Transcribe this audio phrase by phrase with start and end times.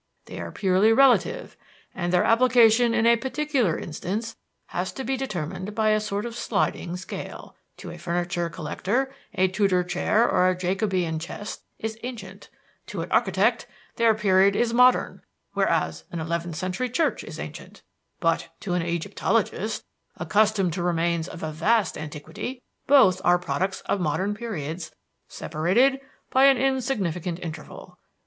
[0.25, 1.55] They are purely relative
[1.93, 4.35] and their application in a particular instance
[4.69, 7.55] has to be determined by a sort of sliding scale.
[7.77, 12.49] To a furniture collector, a Tudor chair or a Jacobean chest is ancient;
[12.87, 13.67] to an architect,
[13.97, 15.21] their period is modern,
[15.53, 17.83] whereas an eleventh century church is ancient;
[18.19, 19.83] but to an Egyptologist,
[20.17, 24.89] accustomed to remains of a vast antiquity, both are products of modern periods
[25.27, 27.99] separated by an insignificant interval.